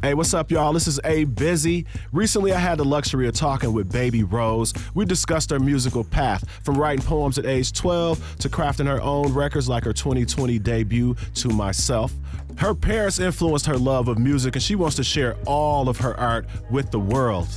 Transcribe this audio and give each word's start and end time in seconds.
Hey, 0.00 0.14
what's 0.14 0.32
up, 0.32 0.52
y'all? 0.52 0.72
This 0.72 0.86
is 0.86 1.00
A 1.02 1.24
Busy. 1.24 1.84
Recently, 2.12 2.52
I 2.52 2.58
had 2.58 2.78
the 2.78 2.84
luxury 2.84 3.26
of 3.26 3.34
talking 3.34 3.72
with 3.72 3.90
Baby 3.90 4.22
Rose. 4.22 4.72
We 4.94 5.04
discussed 5.04 5.50
her 5.50 5.58
musical 5.58 6.04
path 6.04 6.44
from 6.62 6.76
writing 6.76 7.04
poems 7.04 7.36
at 7.36 7.46
age 7.46 7.72
12 7.72 8.36
to 8.38 8.48
crafting 8.48 8.86
her 8.86 9.02
own 9.02 9.34
records 9.34 9.68
like 9.68 9.82
her 9.82 9.92
2020 9.92 10.56
debut, 10.60 11.16
To 11.34 11.48
Myself. 11.48 12.12
Her 12.58 12.76
parents 12.76 13.18
influenced 13.18 13.66
her 13.66 13.76
love 13.76 14.06
of 14.06 14.18
music, 14.18 14.54
and 14.54 14.62
she 14.62 14.76
wants 14.76 14.94
to 14.96 15.04
share 15.04 15.36
all 15.46 15.88
of 15.88 15.96
her 15.96 16.18
art 16.18 16.46
with 16.70 16.92
the 16.92 17.00
world. 17.00 17.48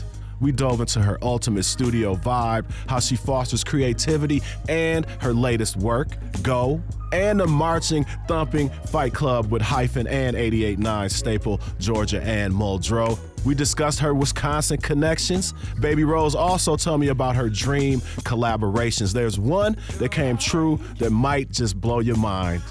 We 0.41 0.51
dove 0.51 0.81
into 0.81 0.99
her 1.01 1.19
ultimate 1.21 1.63
studio 1.63 2.15
vibe, 2.15 2.65
how 2.87 2.99
she 2.99 3.15
fosters 3.15 3.63
creativity, 3.63 4.41
and 4.67 5.05
her 5.21 5.33
latest 5.33 5.77
work, 5.77 6.17
Go, 6.41 6.81
and 7.13 7.39
the 7.39 7.47
marching, 7.47 8.05
thumping 8.27 8.69
fight 8.87 9.13
club 9.13 9.51
with 9.51 9.61
HYFIN 9.61 10.09
and 10.09 10.35
88.9 10.35 11.11
Staple, 11.11 11.61
Georgia, 11.79 12.21
and 12.23 12.53
Muldrow. 12.53 13.19
We 13.45 13.55
discussed 13.55 13.99
her 13.99 14.13
Wisconsin 14.13 14.77
connections. 14.77 15.53
Baby 15.79 16.03
Rose 16.03 16.35
also 16.35 16.75
told 16.75 17.01
me 17.01 17.09
about 17.09 17.35
her 17.35 17.49
dream 17.49 17.99
collaborations. 18.21 19.13
There's 19.13 19.39
one 19.39 19.77
that 19.97 20.11
came 20.11 20.37
true 20.37 20.79
that 20.99 21.11
might 21.11 21.51
just 21.51 21.79
blow 21.79 21.99
your 21.99 22.17
mind. 22.17 22.61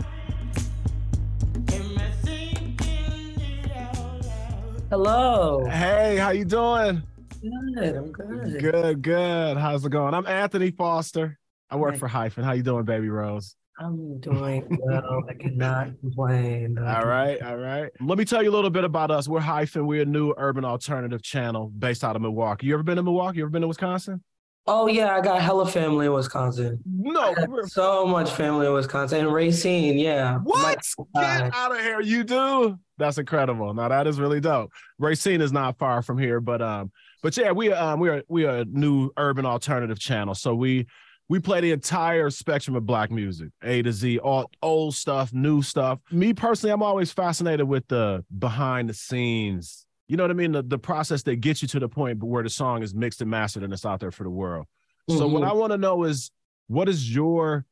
Hello. 4.91 5.65
Hey, 5.66 6.16
how 6.16 6.30
you 6.30 6.45
doing? 6.45 7.02
Good. 7.41 7.97
I'm 7.97 8.12
good. 8.12 8.61
Good, 8.61 9.03
good. 9.03 9.57
How's 9.57 9.85
it 9.85 9.91
going? 9.91 10.12
I'm 10.12 10.27
Anthony 10.27 10.71
Foster. 10.71 11.39
I 11.71 11.77
work 11.77 11.97
for 11.97 12.09
HYFIN. 12.09 12.45
How 12.45 12.53
you 12.53 12.63
doing, 12.63 12.85
Baby 12.85 13.09
Rose? 13.09 13.57
I'm 13.79 14.21
doing 14.21 14.66
well. 14.83 15.23
I 15.27 15.33
cannot 15.33 15.99
complain. 16.01 16.77
All 16.87 17.07
right, 17.07 17.41
all 17.41 17.57
right. 17.57 17.91
Let 17.99 18.19
me 18.19 18.27
tell 18.27 18.43
you 18.43 18.51
a 18.51 18.53
little 18.53 18.69
bit 18.69 18.85
about 18.85 19.11
us. 19.11 19.27
We're 19.27 19.41
HYFIN. 19.41 19.87
We're 19.87 20.03
a 20.03 20.07
new 20.07 20.35
urban 20.37 20.66
alternative 20.66 21.23
channel 21.23 21.69
based 21.69 22.05
out 22.05 22.15
of 22.15 22.21
Milwaukee. 22.21 22.66
You 22.66 22.74
ever 22.74 22.82
been 22.82 22.97
to 22.97 23.02
Milwaukee? 23.02 23.38
You 23.38 23.45
ever 23.45 23.51
been 23.51 23.63
to 23.63 23.69
Wisconsin? 23.69 24.23
Oh 24.66 24.87
yeah, 24.87 25.16
I 25.16 25.23
got 25.23 25.41
hella 25.41 25.66
family 25.66 26.07
in 26.07 26.13
Wisconsin. 26.13 26.79
No, 26.85 27.35
so 27.66 28.07
much 28.07 28.30
family 28.32 28.66
in 28.66 28.75
Wisconsin 28.75 29.21
and 29.21 29.32
Racine. 29.32 29.97
Yeah. 29.97 30.37
What? 30.43 30.85
Get 31.15 31.54
out 31.54 31.73
of 31.73 31.79
here! 31.79 32.02
You 32.02 32.23
do? 32.23 32.79
That's 32.99 33.16
incredible. 33.16 33.73
Now 33.73 33.88
that 33.88 34.07
is 34.07 34.21
really 34.21 34.41
dope. 34.41 34.71
Racine 34.99 35.41
is 35.41 35.52
not 35.52 35.79
far 35.79 36.02
from 36.02 36.19
here, 36.19 36.41
but 36.41 36.60
um, 36.60 36.93
but 37.23 37.37
yeah, 37.37 37.52
we 37.52 37.73
um 37.73 38.01
we 38.01 38.09
are 38.09 38.23
we 38.29 38.45
are 38.45 38.59
a 38.59 38.65
new 38.65 39.10
urban 39.16 39.46
alternative 39.46 39.99
channel. 39.99 40.35
So 40.35 40.54
we 40.54 40.87
we 41.29 41.38
play 41.38 41.60
the 41.60 41.71
entire 41.71 42.29
spectrum 42.29 42.74
of 42.74 42.85
black 42.87 43.10
music, 43.10 43.51
A 43.63 43.82
to 43.82 43.93
Z, 43.93 44.18
all 44.18 44.51
old 44.63 44.95
stuff, 44.95 45.32
new 45.32 45.63
stuff. 45.63 46.01
Me 46.10 46.32
personally, 46.32 46.73
I'm 46.73 46.82
always 46.82 47.13
fascinated 47.13 47.68
with 47.68 47.87
the 47.88 48.24
behind 48.37 48.88
the 48.88 48.95
scenes. 48.95 49.87
You 50.09 50.16
know 50.16 50.24
what 50.24 50.32
I 50.32 50.35
mean? 50.35 50.51
The, 50.51 50.63
the 50.63 50.79
process 50.79 51.23
that 51.23 51.37
gets 51.37 51.63
you 51.63 51.68
to 51.68 51.79
the 51.79 51.88
point 51.88 52.21
where 52.21 52.43
the 52.43 52.51
song 52.51 52.82
is 52.82 52.96
mixed 52.96 53.21
and 53.21 53.30
mastered 53.30 53.63
and 53.63 53.73
it's 53.73 53.87
out 53.87 54.01
there 54.01 54.10
for 54.10 54.24
the 54.24 54.30
world. 54.30 54.66
Mm-hmm. 55.09 55.18
So 55.18 55.29
what 55.29 55.45
I 55.45 55.52
want 55.52 55.71
to 55.71 55.79
know 55.79 56.02
is 56.02 56.32
what 56.66 56.88
is 56.88 57.15
your 57.15 57.65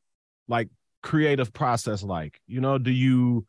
like 0.47 0.69
creative 1.03 1.53
process 1.53 2.05
like? 2.05 2.41
You 2.47 2.61
know, 2.61 2.79
do 2.79 2.93
you 2.93 3.45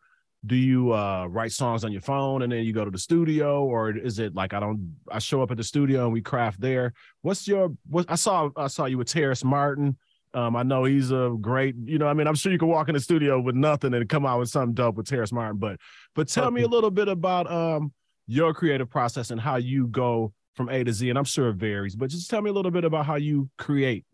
do 0.46 0.56
you 0.56 0.94
uh 0.94 1.26
write 1.28 1.52
songs 1.52 1.84
on 1.84 1.92
your 1.92 2.02
phone 2.02 2.44
and 2.44 2.52
then 2.52 2.64
you 2.64 2.74
go 2.74 2.86
to 2.86 2.92
the 2.92 2.98
studio? 2.98 3.66
Or 3.66 3.96
is 3.96 4.20
it 4.20 4.36
like 4.36 4.54
i 4.54 4.60
don't 4.60 4.96
i 5.12 5.20
show 5.20 5.42
up 5.42 5.52
at 5.52 5.58
the 5.58 5.64
studio 5.64 6.06
and 6.06 6.14
we 6.14 6.22
craft 6.22 6.62
there? 6.62 6.94
What's 7.22 7.48
your 7.48 7.74
what 7.90 8.06
i 8.10 8.16
saw 8.16 8.50
i 8.56 8.68
saw 8.68 8.86
you 8.86 8.98
with 8.98 9.08
terrace 9.08 9.44
martin. 9.44 9.98
Um 10.34 10.56
i 10.56 10.64
know 10.64 10.86
he's 10.86 11.12
a 11.12 11.36
great 11.42 11.76
you 11.84 11.98
know 11.98 12.08
i 12.08 12.14
mean 12.14 12.28
i'm 12.28 12.36
sure 12.36 12.52
you 12.52 12.60
can 12.60 12.68
walk 12.68 12.88
in 12.88 12.94
the 12.94 13.02
studio 13.02 13.40
with 13.40 13.56
nothing 13.56 13.94
and 13.94 14.08
come 14.08 14.26
out 14.26 14.40
with 14.40 14.50
something 14.50 14.76
dope 14.76 14.96
with 14.96 15.08
terrace 15.08 15.32
martin 15.32 15.58
but 15.58 15.80
but 16.16 16.28
tell 16.28 16.52
me 16.52 16.62
a 16.62 16.68
little 16.68 16.92
bit 16.92 17.08
about 17.08 17.52
um 17.52 17.92
your 18.28 18.54
creative 18.54 18.90
process 18.90 19.32
and 19.32 19.42
how 19.42 19.56
you 19.56 19.88
go 19.88 20.32
from 20.54 20.70
a 20.70 20.84
to 20.84 20.94
z 20.94 21.10
and 21.10 21.18
i'm 21.18 21.26
sure 21.26 21.50
it 21.50 21.56
varies 21.56 21.96
but 21.96 22.12
just 22.12 22.30
tell 22.30 22.44
me 22.44 22.52
a 22.52 22.54
little 22.54 22.70
bit 22.70 22.86
about 22.86 23.08
how 23.08 23.16
you 23.16 23.50
create 23.58 24.06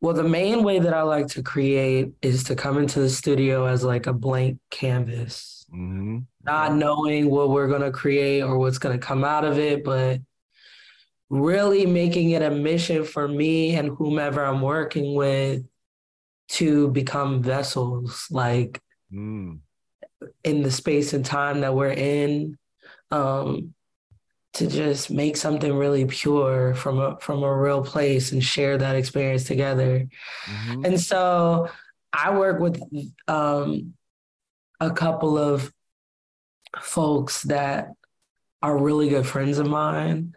well, 0.00 0.14
the 0.14 0.24
main 0.24 0.62
way 0.62 0.78
that 0.78 0.94
I 0.94 1.02
like 1.02 1.26
to 1.28 1.42
create 1.42 2.12
is 2.22 2.44
to 2.44 2.54
come 2.54 2.78
into 2.78 3.00
the 3.00 3.10
studio 3.10 3.66
as 3.66 3.82
like 3.82 4.06
a 4.06 4.12
blank 4.12 4.58
canvas, 4.70 5.66
mm-hmm. 5.72 6.18
not 6.44 6.74
knowing 6.74 7.28
what 7.28 7.50
we're 7.50 7.66
going 7.66 7.82
to 7.82 7.90
create 7.90 8.42
or 8.42 8.58
what's 8.58 8.78
going 8.78 8.98
to 8.98 9.04
come 9.04 9.24
out 9.24 9.44
of 9.44 9.58
it, 9.58 9.84
but 9.84 10.20
really 11.30 11.84
making 11.84 12.30
it 12.30 12.42
a 12.42 12.50
mission 12.50 13.04
for 13.04 13.26
me 13.26 13.74
and 13.74 13.88
whomever 13.88 14.44
I'm 14.44 14.62
working 14.62 15.14
with 15.14 15.64
to 16.50 16.88
become 16.88 17.42
vessels, 17.42 18.28
like 18.30 18.80
mm. 19.12 19.58
in 20.44 20.62
the 20.62 20.70
space 20.70 21.12
and 21.12 21.24
time 21.24 21.60
that 21.60 21.74
we're 21.74 21.90
in. 21.90 22.56
Um, 23.10 23.74
to 24.54 24.66
just 24.66 25.10
make 25.10 25.36
something 25.36 25.74
really 25.74 26.04
pure 26.06 26.74
from 26.74 26.98
a 26.98 27.18
from 27.20 27.42
a 27.42 27.56
real 27.56 27.82
place 27.82 28.32
and 28.32 28.42
share 28.42 28.78
that 28.78 28.96
experience 28.96 29.44
together. 29.44 30.08
Mm-hmm. 30.46 30.84
And 30.84 31.00
so 31.00 31.68
I 32.12 32.36
work 32.36 32.58
with 32.60 32.82
um, 33.28 33.94
a 34.80 34.90
couple 34.90 35.38
of 35.38 35.72
folks 36.80 37.42
that 37.44 37.92
are 38.62 38.76
really 38.76 39.08
good 39.08 39.26
friends 39.26 39.58
of 39.58 39.68
mine. 39.68 40.34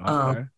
Okay. 0.00 0.10
Um, 0.10 0.50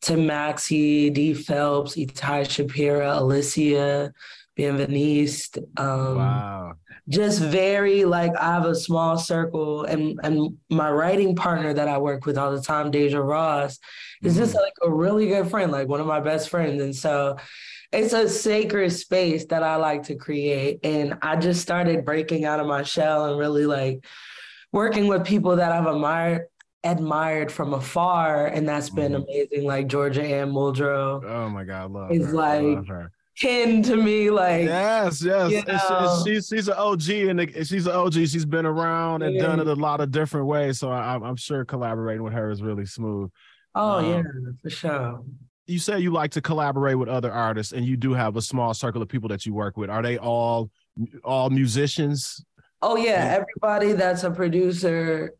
Tim 0.00 0.26
Maxey, 0.26 1.10
D 1.10 1.34
Phelps, 1.34 1.96
Itai 1.96 2.44
Shapira, 2.46 3.18
Alicia, 3.18 4.12
Bienveniste. 4.56 5.58
Um, 5.78 6.16
wow 6.16 6.74
just 7.08 7.40
very 7.40 8.04
like 8.04 8.36
I 8.36 8.52
have 8.52 8.66
a 8.66 8.74
small 8.74 9.16
circle 9.16 9.84
and 9.84 10.20
and 10.22 10.56
my 10.68 10.90
writing 10.90 11.34
partner 11.34 11.72
that 11.72 11.88
I 11.88 11.98
work 11.98 12.26
with 12.26 12.36
all 12.36 12.54
the 12.54 12.60
time, 12.60 12.90
Deja 12.90 13.20
Ross, 13.20 13.78
is 14.22 14.34
mm-hmm. 14.34 14.42
just 14.42 14.54
like 14.54 14.74
a 14.82 14.90
really 14.90 15.28
good 15.28 15.48
friend, 15.48 15.72
like 15.72 15.88
one 15.88 16.00
of 16.00 16.06
my 16.06 16.20
best 16.20 16.50
friends. 16.50 16.82
And 16.82 16.94
so 16.94 17.38
it's 17.92 18.12
a 18.12 18.28
sacred 18.28 18.90
space 18.90 19.46
that 19.46 19.62
I 19.62 19.76
like 19.76 20.02
to 20.04 20.16
create. 20.16 20.80
And 20.84 21.18
I 21.22 21.36
just 21.36 21.62
started 21.62 22.04
breaking 22.04 22.44
out 22.44 22.60
of 22.60 22.66
my 22.66 22.82
shell 22.82 23.26
and 23.26 23.38
really 23.38 23.64
like 23.64 24.04
working 24.72 25.06
with 25.06 25.24
people 25.24 25.56
that 25.56 25.72
I've 25.72 25.86
admired 25.86 26.42
admired 26.84 27.50
from 27.50 27.72
afar. 27.72 28.48
And 28.48 28.68
that's 28.68 28.90
been 28.90 29.12
mm-hmm. 29.12 29.22
amazing. 29.22 29.66
Like 29.66 29.86
Georgia 29.86 30.22
Anne 30.22 30.52
Muldrow. 30.52 31.24
Oh 31.24 31.48
my 31.48 31.64
God, 31.64 31.90
love 31.90 32.12
is 32.12 32.26
her. 32.26 32.32
like 32.32 32.62
love 32.62 32.86
her 32.88 33.12
kin 33.38 33.82
to 33.84 33.96
me. 33.96 34.30
Like 34.30 34.64
yes, 34.64 35.22
yes. 35.22 35.50
You 35.50 35.62
know, 35.66 36.22
she's 36.24 36.48
she's 36.48 36.68
an 36.68 36.74
OG 36.74 37.08
and 37.08 37.66
she's 37.66 37.86
an 37.86 37.92
OG. 37.92 38.14
She's 38.14 38.44
been 38.44 38.66
around 38.66 39.22
and 39.22 39.34
yeah. 39.34 39.42
done 39.42 39.60
it 39.60 39.66
a 39.66 39.74
lot 39.74 40.00
of 40.00 40.10
different 40.10 40.46
ways. 40.46 40.78
So 40.78 40.90
I, 40.90 41.14
am 41.14 41.36
sure 41.36 41.64
collaborating 41.64 42.22
with 42.22 42.32
her 42.32 42.50
is 42.50 42.62
really 42.62 42.86
smooth. 42.86 43.30
Oh 43.74 43.98
um, 43.98 44.04
yeah, 44.06 44.22
for 44.62 44.70
sure. 44.70 45.22
You 45.66 45.78
say 45.78 45.98
you 45.98 46.10
like 46.10 46.30
to 46.32 46.40
collaborate 46.40 46.98
with 46.98 47.08
other 47.08 47.30
artists, 47.30 47.72
and 47.72 47.84
you 47.84 47.96
do 47.96 48.14
have 48.14 48.36
a 48.36 48.42
small 48.42 48.72
circle 48.72 49.02
of 49.02 49.08
people 49.08 49.28
that 49.28 49.44
you 49.44 49.52
work 49.52 49.76
with. 49.76 49.90
Are 49.90 50.02
they 50.02 50.18
all 50.18 50.70
all 51.22 51.50
musicians? 51.50 52.44
Oh 52.80 52.96
yeah, 52.96 53.38
everybody 53.40 53.92
that's 53.92 54.24
a 54.24 54.30
producer 54.30 55.34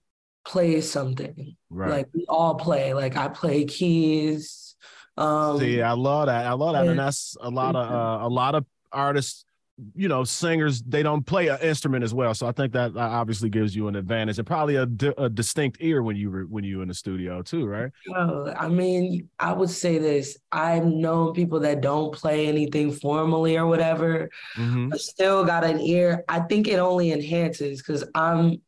plays 0.44 0.91
something. 0.91 1.56
Right. 1.70 1.91
Like 1.91 2.08
we 2.12 2.26
all 2.28 2.56
play. 2.56 2.94
Like 2.94 3.16
I 3.16 3.28
play 3.28 3.64
keys. 3.64 4.67
Um, 5.18 5.58
See, 5.58 5.82
I 5.82 5.92
love 5.92 6.26
that. 6.26 6.46
I 6.46 6.52
love 6.52 6.74
that, 6.74 6.82
and, 6.82 6.90
and 6.90 6.98
that's 6.98 7.36
a 7.40 7.50
lot 7.50 7.74
of 7.74 7.90
uh, 7.90 8.26
a 8.26 8.28
lot 8.28 8.54
of 8.54 8.64
artists. 8.92 9.44
You 9.94 10.08
know, 10.08 10.24
singers 10.24 10.82
they 10.82 11.04
don't 11.04 11.24
play 11.24 11.48
an 11.48 11.58
instrument 11.60 12.02
as 12.02 12.12
well, 12.12 12.34
so 12.34 12.46
I 12.46 12.52
think 12.52 12.72
that 12.72 12.96
obviously 12.96 13.48
gives 13.48 13.76
you 13.76 13.86
an 13.86 13.94
advantage 13.94 14.38
and 14.38 14.46
probably 14.46 14.74
a, 14.74 14.86
di- 14.86 15.14
a 15.16 15.28
distinct 15.28 15.78
ear 15.80 16.02
when 16.02 16.16
you 16.16 16.30
were 16.32 16.42
when 16.42 16.64
you 16.64 16.82
in 16.82 16.88
the 16.88 16.94
studio 16.94 17.42
too, 17.42 17.66
right? 17.66 17.90
Oh, 18.14 18.52
I 18.56 18.68
mean, 18.68 19.28
I 19.38 19.52
would 19.52 19.70
say 19.70 19.98
this: 19.98 20.36
I've 20.50 20.84
known 20.84 21.32
people 21.32 21.60
that 21.60 21.80
don't 21.80 22.12
play 22.12 22.46
anything 22.48 22.92
formally 22.92 23.56
or 23.56 23.66
whatever, 23.66 24.30
mm-hmm. 24.56 24.88
but 24.88 25.00
still 25.00 25.44
got 25.44 25.64
an 25.64 25.80
ear. 25.80 26.24
I 26.28 26.40
think 26.40 26.66
it 26.66 26.78
only 26.78 27.12
enhances 27.12 27.80
because 27.80 28.04
I'm 28.16 28.60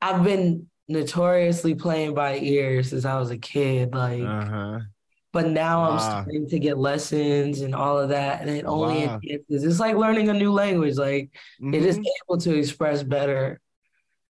I've 0.00 0.22
been 0.22 0.66
notoriously 0.88 1.74
playing 1.74 2.14
by 2.14 2.38
ear 2.38 2.82
since 2.82 3.06
I 3.06 3.18
was 3.18 3.30
a 3.30 3.38
kid, 3.38 3.94
like. 3.94 4.22
Uh-huh 4.22 4.80
but 5.34 5.48
now 5.48 5.80
wow. 5.80 5.90
I'm 5.90 5.98
starting 5.98 6.48
to 6.48 6.58
get 6.60 6.78
lessons 6.78 7.60
and 7.60 7.74
all 7.74 7.98
of 7.98 8.10
that, 8.10 8.40
and 8.40 8.48
it 8.48 8.64
only 8.64 9.04
wow. 9.04 9.20
enhances. 9.22 9.64
It's 9.64 9.80
like 9.80 9.96
learning 9.96 10.28
a 10.28 10.32
new 10.32 10.52
language. 10.52 10.96
Like 10.96 11.32
mm-hmm. 11.60 11.74
it 11.74 11.84
is 11.84 11.96
mm-hmm. 11.96 12.06
able 12.30 12.40
to 12.40 12.56
express 12.56 13.02
better 13.02 13.60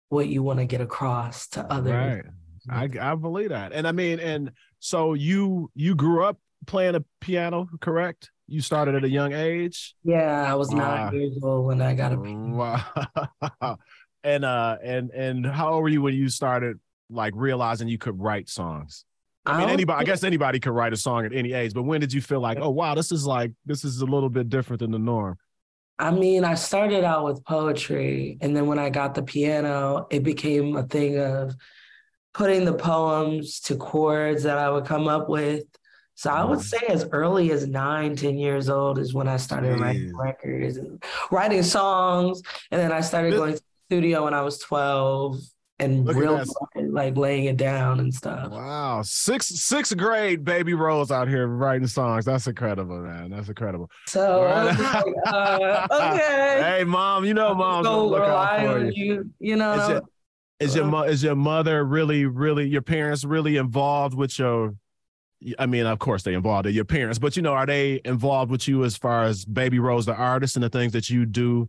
what 0.08 0.26
you 0.26 0.42
want 0.42 0.58
to 0.60 0.64
get 0.64 0.80
across 0.80 1.48
to 1.48 1.70
others. 1.70 2.24
Right. 2.68 2.90
I 2.98 3.12
I 3.12 3.14
believe 3.14 3.50
that, 3.50 3.74
and 3.74 3.86
I 3.86 3.92
mean, 3.92 4.18
and 4.20 4.52
so 4.80 5.12
you 5.12 5.70
you 5.74 5.94
grew 5.94 6.24
up 6.24 6.38
playing 6.66 6.94
a 6.94 7.04
piano, 7.20 7.68
correct? 7.80 8.30
You 8.48 8.62
started 8.62 8.94
at 8.94 9.04
a 9.04 9.08
young 9.08 9.34
age. 9.34 9.94
Yeah, 10.02 10.50
I 10.50 10.54
was 10.54 10.70
nine 10.70 11.12
years 11.14 11.38
old 11.42 11.66
when 11.66 11.82
I 11.82 11.92
got 11.92 12.12
a 12.12 12.16
piano. 12.16 12.56
Wow. 12.56 13.76
and 14.24 14.46
uh, 14.46 14.78
and 14.82 15.10
and 15.10 15.44
how 15.44 15.74
old 15.74 15.82
were 15.82 15.90
you 15.90 16.00
when 16.00 16.14
you 16.14 16.30
started 16.30 16.80
like 17.10 17.34
realizing 17.36 17.86
you 17.86 17.98
could 17.98 18.18
write 18.18 18.48
songs? 18.48 19.04
I 19.46 19.58
mean, 19.58 19.68
oh, 19.68 19.72
anybody. 19.72 20.00
I 20.00 20.04
guess 20.04 20.24
anybody 20.24 20.60
could 20.60 20.72
write 20.72 20.92
a 20.92 20.96
song 20.96 21.24
at 21.24 21.32
any 21.32 21.52
age. 21.52 21.72
But 21.72 21.82
when 21.82 22.00
did 22.00 22.12
you 22.12 22.20
feel 22.20 22.40
like, 22.40 22.58
oh 22.60 22.70
wow, 22.70 22.94
this 22.94 23.12
is 23.12 23.26
like 23.26 23.52
this 23.64 23.84
is 23.84 24.00
a 24.00 24.06
little 24.06 24.28
bit 24.28 24.48
different 24.48 24.80
than 24.80 24.90
the 24.90 24.98
norm? 24.98 25.38
I 25.98 26.10
mean, 26.10 26.44
I 26.44 26.54
started 26.54 27.04
out 27.04 27.24
with 27.24 27.44
poetry, 27.44 28.36
and 28.40 28.54
then 28.54 28.66
when 28.66 28.78
I 28.78 28.90
got 28.90 29.14
the 29.14 29.22
piano, 29.22 30.06
it 30.10 30.22
became 30.22 30.76
a 30.76 30.82
thing 30.82 31.18
of 31.18 31.54
putting 32.34 32.66
the 32.66 32.74
poems 32.74 33.60
to 33.60 33.76
chords 33.76 34.42
that 34.42 34.58
I 34.58 34.68
would 34.68 34.84
come 34.84 35.08
up 35.08 35.28
with. 35.28 35.64
So 36.16 36.30
I 36.30 36.44
would 36.44 36.58
mm-hmm. 36.58 36.86
say 36.86 36.92
as 36.92 37.06
early 37.12 37.50
as 37.50 37.66
nine, 37.66 38.16
ten 38.16 38.38
years 38.38 38.68
old 38.68 38.98
is 38.98 39.14
when 39.14 39.28
I 39.28 39.36
started 39.36 39.80
writing 39.80 40.16
records 40.16 40.76
and 40.76 41.02
writing 41.30 41.62
songs. 41.62 42.42
And 42.70 42.80
then 42.80 42.92
I 42.92 43.00
started 43.00 43.34
going 43.34 43.54
to 43.54 43.58
the 43.58 43.64
studio 43.88 44.24
when 44.24 44.34
I 44.34 44.42
was 44.42 44.58
12 44.58 45.38
and 45.78 46.06
Look 46.06 46.16
real 46.16 46.42
like 46.74 47.16
laying 47.16 47.44
it 47.44 47.56
down 47.56 48.00
and 48.00 48.12
stuff. 48.12 48.50
Wow. 48.50 49.02
Sixth 49.02 49.56
sixth 49.56 49.96
grade 49.96 50.44
baby 50.44 50.74
Rose 50.74 51.10
out 51.10 51.28
here 51.28 51.46
writing 51.46 51.86
songs. 51.86 52.24
That's 52.24 52.46
incredible, 52.46 53.00
man. 53.00 53.30
That's 53.30 53.48
incredible. 53.48 53.90
So 54.06 54.44
right. 54.44 55.04
uh, 55.26 55.86
okay. 56.14 56.62
Hey 56.62 56.84
mom, 56.84 57.24
you 57.24 57.34
know 57.34 57.54
mom, 57.54 57.84
so 57.84 58.06
look 58.06 58.22
out 58.22 58.60
for 58.60 58.84
you. 58.86 58.92
you. 58.94 59.30
You 59.38 59.56
know. 59.56 59.72
Is 59.72 59.88
your, 59.88 60.02
is 60.58 60.74
your, 60.76 60.94
uh, 60.94 61.02
is 61.02 61.22
your 61.22 61.36
mother 61.36 61.84
really, 61.84 62.24
really, 62.24 62.66
your 62.66 62.82
parents 62.82 63.24
really 63.24 63.58
involved 63.58 64.14
with 64.14 64.38
your 64.38 64.74
I 65.58 65.66
mean, 65.66 65.84
of 65.84 65.98
course, 65.98 66.22
they 66.22 66.32
involved 66.32 66.66
your 66.68 66.86
parents, 66.86 67.18
but 67.18 67.36
you 67.36 67.42
know, 67.42 67.52
are 67.52 67.66
they 67.66 68.00
involved 68.06 68.50
with 68.50 68.66
you 68.66 68.84
as 68.84 68.96
far 68.96 69.24
as 69.24 69.44
Baby 69.44 69.78
Rose, 69.78 70.06
the 70.06 70.14
artist, 70.14 70.56
and 70.56 70.62
the 70.62 70.70
things 70.70 70.92
that 70.92 71.10
you 71.10 71.26
do, 71.26 71.68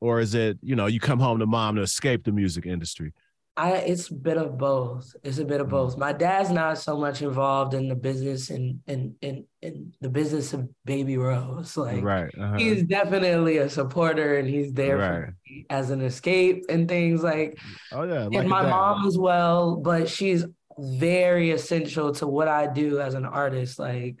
or 0.00 0.18
is 0.18 0.34
it 0.34 0.58
you 0.62 0.74
know 0.74 0.86
you 0.86 0.98
come 0.98 1.20
home 1.20 1.38
to 1.38 1.46
mom 1.46 1.76
to 1.76 1.82
escape 1.82 2.24
the 2.24 2.32
music 2.32 2.66
industry? 2.66 3.12
I 3.56 3.72
it's 3.72 4.10
a 4.10 4.14
bit 4.14 4.36
of 4.36 4.58
both. 4.58 5.14
It's 5.22 5.38
a 5.38 5.44
bit 5.44 5.60
of 5.60 5.68
both. 5.68 5.96
My 5.96 6.12
dad's 6.12 6.50
not 6.50 6.78
so 6.78 6.96
much 6.98 7.22
involved 7.22 7.74
in 7.74 7.88
the 7.88 7.94
business 7.94 8.50
and 8.50 8.80
in 8.88 9.14
in 9.22 9.46
in 9.62 9.92
the 10.00 10.08
business 10.08 10.52
of 10.52 10.68
Baby 10.84 11.16
Rose. 11.18 11.76
Like 11.84 12.02
right. 12.02 12.30
Uh-huh. 12.38 12.56
he's 12.56 12.82
definitely 12.82 13.58
a 13.58 13.68
supporter 13.68 14.38
and 14.38 14.48
he's 14.48 14.72
there 14.72 14.96
right. 14.96 15.32
as 15.70 15.90
an 15.90 16.00
escape 16.00 16.64
and 16.68 16.88
things 16.88 17.22
like. 17.22 17.58
Oh 17.92 18.02
yeah, 18.02 18.24
like 18.24 18.40
and 18.40 18.48
my 18.48 18.62
mom 18.62 19.06
as 19.06 19.16
well, 19.16 19.76
but 19.76 20.08
she's 20.08 20.44
very 20.78 21.52
essential 21.52 22.12
to 22.14 22.26
what 22.26 22.48
I 22.48 22.66
do 22.66 23.00
as 23.00 23.14
an 23.14 23.24
artist. 23.24 23.78
Like 23.78 24.16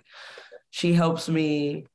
she 0.70 0.92
helps 0.92 1.28
me 1.28 1.86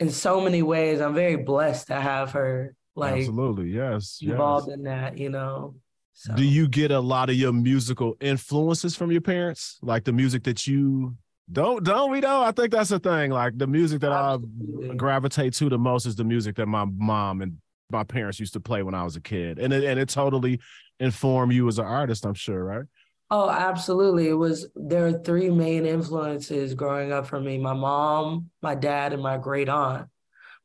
in 0.00 0.10
so 0.10 0.40
many 0.40 0.62
ways. 0.62 1.00
I'm 1.00 1.14
very 1.14 1.36
blessed 1.36 1.86
to 1.88 2.00
have 2.00 2.32
her 2.32 2.74
like 2.96 3.20
absolutely 3.20 3.70
yes 3.70 4.18
involved 4.20 4.68
yes. 4.68 4.76
in 4.76 4.82
that, 4.84 5.18
you 5.18 5.30
know. 5.30 5.76
So. 6.12 6.34
Do 6.34 6.44
you 6.44 6.68
get 6.68 6.90
a 6.90 7.00
lot 7.00 7.30
of 7.30 7.36
your 7.36 7.52
musical 7.52 8.16
influences 8.20 8.94
from 8.94 9.10
your 9.10 9.22
parents? 9.22 9.78
Like 9.80 10.04
the 10.04 10.12
music 10.12 10.44
that 10.44 10.66
you 10.66 11.16
don't 11.50 11.82
don't 11.82 12.10
we 12.10 12.20
don't? 12.20 12.44
I 12.44 12.52
think 12.52 12.72
that's 12.72 12.90
the 12.90 12.98
thing. 12.98 13.30
Like 13.30 13.56
the 13.56 13.66
music 13.66 14.00
that 14.02 14.12
Absolutely. 14.12 14.90
I 14.90 14.94
gravitate 14.94 15.54
to 15.54 15.68
the 15.68 15.78
most 15.78 16.06
is 16.06 16.16
the 16.16 16.24
music 16.24 16.56
that 16.56 16.66
my 16.66 16.84
mom 16.84 17.40
and 17.40 17.56
my 17.90 18.04
parents 18.04 18.38
used 18.38 18.52
to 18.52 18.60
play 18.60 18.82
when 18.82 18.94
I 18.94 19.02
was 19.02 19.16
a 19.16 19.20
kid. 19.20 19.58
And 19.58 19.72
it 19.72 19.84
and 19.84 19.98
it 19.98 20.08
totally 20.08 20.60
informed 20.98 21.52
you 21.52 21.66
as 21.68 21.78
an 21.78 21.86
artist, 21.86 22.24
I'm 22.24 22.34
sure, 22.34 22.62
right? 22.62 22.84
Oh, 23.30 23.48
absolutely. 23.48 24.28
It 24.28 24.34
was 24.34 24.68
there 24.74 25.06
are 25.06 25.22
three 25.22 25.50
main 25.50 25.86
influences 25.86 26.74
growing 26.74 27.12
up 27.12 27.26
for 27.26 27.40
me. 27.40 27.58
My 27.58 27.74
mom, 27.74 28.50
my 28.60 28.74
dad, 28.74 29.12
and 29.12 29.22
my 29.22 29.38
great 29.38 29.68
aunt. 29.68 30.08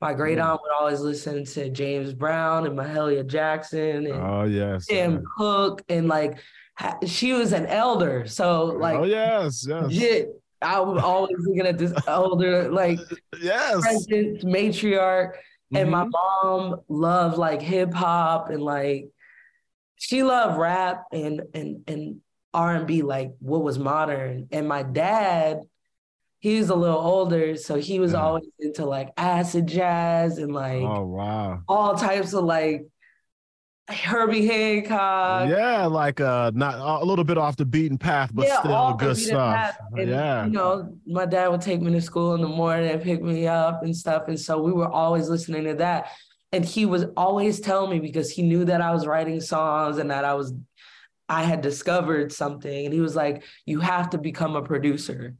My 0.05 0.13
great 0.13 0.37
aunt 0.37 0.61
would 0.61 0.71
always 0.71 0.99
listen 0.99 1.45
to 1.45 1.67
James 1.71 2.13
Brown 2.13 2.67
and 2.67 2.77
Mahalia 2.77 3.25
Jackson 3.25 4.05
and 4.05 4.13
oh 4.13 4.43
yes, 4.43 4.85
Tim 4.85 5.13
yeah. 5.13 5.19
Cook 5.35 5.81
and 5.89 6.07
like 6.07 6.37
she 7.07 7.33
was 7.33 7.53
an 7.53 7.65
elder. 7.65 8.27
So 8.27 8.65
like 8.65 8.97
oh 8.97 9.05
yes, 9.05 9.65
yes. 9.67 10.25
I 10.61 10.79
was 10.79 11.01
always 11.01 11.35
looking 11.39 11.65
at 11.65 11.79
this 11.79 11.91
older 12.07 12.69
like 12.69 12.99
yes 13.41 13.81
president, 13.81 14.43
matriarch. 14.43 15.29
Mm-hmm. 15.31 15.77
And 15.77 15.89
my 15.89 16.03
mm-hmm. 16.03 16.47
mom 16.47 16.81
loved 16.87 17.39
like 17.39 17.63
hip 17.63 17.91
hop 17.91 18.51
and 18.51 18.61
like 18.61 19.07
she 19.95 20.21
loved 20.21 20.59
rap 20.59 21.05
and 21.11 21.41
and 21.55 21.83
and 21.87 22.21
R&B, 22.53 23.01
like 23.01 23.31
what 23.39 23.63
was 23.63 23.79
modern. 23.79 24.49
And 24.51 24.67
my 24.67 24.83
dad, 24.83 25.61
he 26.45 26.59
was 26.59 26.69
a 26.69 26.75
little 26.75 26.99
older, 26.99 27.55
so 27.55 27.73
he 27.73 27.99
was 27.99 28.11
yeah. 28.11 28.21
always 28.21 28.45
into 28.59 28.85
like 28.85 29.09
acid 29.17 29.65
jazz 29.65 30.37
and 30.37 30.53
like 30.53 30.83
oh 30.83 31.03
wow, 31.03 31.63
all 31.67 31.95
types 31.95 32.33
of 32.33 32.43
like 32.43 32.85
Herbie 33.89 34.45
Hancock. 34.45 35.49
Yeah, 35.49 35.87
like 35.87 36.21
uh 36.21 36.51
not 36.53 37.01
a 37.01 37.03
little 37.03 37.23
bit 37.23 37.39
off 37.39 37.55
the 37.55 37.65
beaten 37.65 37.97
path, 37.97 38.29
but 38.31 38.45
yeah, 38.45 38.59
still 38.59 38.93
good 38.93 39.17
stuff. 39.17 39.75
And, 39.93 40.07
yeah. 40.07 40.45
You 40.45 40.51
know, 40.51 40.95
my 41.07 41.25
dad 41.25 41.47
would 41.47 41.61
take 41.61 41.81
me 41.81 41.91
to 41.93 42.01
school 42.01 42.35
in 42.35 42.41
the 42.41 42.47
morning 42.47 42.91
and 42.91 43.01
pick 43.01 43.23
me 43.23 43.47
up 43.47 43.81
and 43.81 43.97
stuff. 43.97 44.27
And 44.27 44.39
so 44.39 44.61
we 44.61 44.71
were 44.71 44.87
always 44.87 45.27
listening 45.27 45.63
to 45.63 45.73
that. 45.77 46.11
And 46.51 46.63
he 46.63 46.85
was 46.85 47.05
always 47.17 47.59
telling 47.59 47.89
me 47.89 47.99
because 47.99 48.29
he 48.29 48.43
knew 48.43 48.65
that 48.65 48.81
I 48.81 48.91
was 48.91 49.07
writing 49.07 49.41
songs 49.41 49.97
and 49.97 50.11
that 50.11 50.23
I 50.23 50.35
was 50.35 50.53
I 51.27 51.41
had 51.41 51.61
discovered 51.61 52.31
something. 52.31 52.85
And 52.85 52.93
he 52.93 52.99
was 52.99 53.15
like, 53.15 53.43
You 53.65 53.79
have 53.79 54.11
to 54.11 54.19
become 54.19 54.55
a 54.55 54.61
producer. 54.61 55.35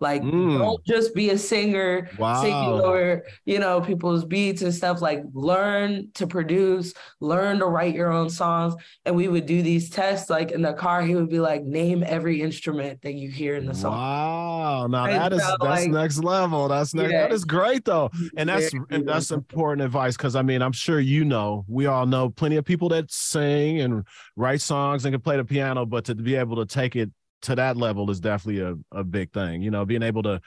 Like, 0.00 0.22
mm. 0.22 0.58
don't 0.58 0.84
just 0.84 1.14
be 1.14 1.30
a 1.30 1.38
singer 1.38 2.08
wow. 2.18 2.40
singing 2.40 2.80
over, 2.80 3.24
you 3.44 3.58
know, 3.58 3.80
people's 3.80 4.24
beats 4.24 4.62
and 4.62 4.74
stuff. 4.74 5.00
Like, 5.00 5.22
learn 5.32 6.10
to 6.14 6.26
produce, 6.26 6.94
learn 7.20 7.58
to 7.58 7.66
write 7.66 7.94
your 7.94 8.12
own 8.12 8.30
songs. 8.30 8.74
And 9.04 9.16
we 9.16 9.28
would 9.28 9.46
do 9.46 9.62
these 9.62 9.90
tests. 9.90 10.30
Like 10.30 10.52
in 10.52 10.62
the 10.62 10.72
car, 10.72 11.02
he 11.02 11.14
would 11.14 11.28
be 11.28 11.40
like, 11.40 11.62
name 11.62 12.04
every 12.06 12.42
instrument 12.42 13.02
that 13.02 13.14
you 13.14 13.30
hear 13.30 13.56
in 13.56 13.66
the 13.66 13.74
song. 13.74 13.92
Wow. 13.92 14.86
Now 14.86 15.06
that 15.06 15.32
is 15.32 15.38
that's 15.38 15.60
like, 15.60 15.90
next 15.90 16.22
level. 16.22 16.68
That's 16.68 16.94
next, 16.94 17.12
yeah. 17.12 17.22
that 17.22 17.32
is 17.32 17.44
great 17.44 17.84
though. 17.84 18.10
And 18.36 18.48
that's 18.48 18.72
and 18.90 19.08
that's 19.08 19.30
important 19.30 19.84
advice 19.84 20.16
because 20.16 20.36
I 20.36 20.42
mean, 20.42 20.62
I'm 20.62 20.72
sure 20.72 21.00
you 21.00 21.24
know, 21.24 21.64
we 21.68 21.86
all 21.86 22.06
know 22.06 22.30
plenty 22.30 22.56
of 22.56 22.64
people 22.64 22.88
that 22.90 23.10
sing 23.10 23.80
and 23.80 24.04
write 24.36 24.60
songs 24.60 25.04
and 25.04 25.12
can 25.12 25.20
play 25.20 25.36
the 25.36 25.44
piano, 25.44 25.86
but 25.86 26.04
to 26.06 26.14
be 26.14 26.34
able 26.36 26.56
to 26.56 26.66
take 26.66 26.96
it 26.96 27.10
to 27.42 27.54
that 27.54 27.76
level 27.76 28.10
is 28.10 28.20
definitely 28.20 28.62
a, 28.62 28.76
a 28.92 29.04
big 29.04 29.32
thing. 29.32 29.62
You 29.62 29.70
know, 29.70 29.84
being 29.84 30.02
able 30.02 30.22
to 30.24 30.40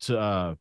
to 0.00 0.18
uh, 0.18 0.54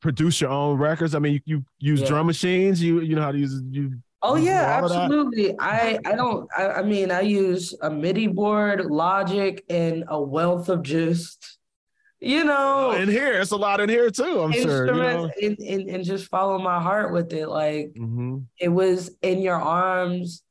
produce 0.00 0.40
your 0.40 0.50
own 0.50 0.78
records. 0.78 1.14
I 1.14 1.18
mean, 1.18 1.34
you, 1.34 1.40
you 1.44 1.64
use 1.78 2.00
yeah. 2.00 2.08
drum 2.08 2.26
machines. 2.26 2.82
You 2.82 3.00
you 3.00 3.16
know 3.16 3.22
how 3.22 3.32
to 3.32 3.38
use 3.38 3.62
you. 3.70 3.98
Oh 4.22 4.36
yeah, 4.36 4.80
absolutely. 4.82 5.54
I 5.58 5.98
I 6.04 6.14
don't. 6.14 6.48
I, 6.56 6.68
I 6.68 6.82
mean, 6.82 7.10
I 7.10 7.20
use 7.20 7.74
a 7.82 7.90
MIDI 7.90 8.26
board, 8.26 8.86
Logic, 8.86 9.64
and 9.68 10.04
a 10.08 10.20
wealth 10.20 10.68
of 10.68 10.82
just 10.82 11.58
you 12.20 12.42
know 12.42 12.92
in 12.92 13.08
here 13.08 13.40
it's 13.40 13.52
a 13.52 13.56
lot 13.56 13.80
in 13.80 13.88
here 13.88 14.10
too 14.10 14.40
i'm 14.40 14.50
sure 14.50 14.86
you 14.86 14.92
know? 14.92 15.30
and, 15.40 15.58
and, 15.60 15.88
and 15.88 16.04
just 16.04 16.26
follow 16.26 16.58
my 16.58 16.80
heart 16.80 17.12
with 17.12 17.32
it 17.32 17.46
like 17.48 17.92
mm-hmm. 17.96 18.38
it 18.58 18.68
was 18.68 19.16
in 19.22 19.40
your 19.40 19.54
arms 19.54 20.42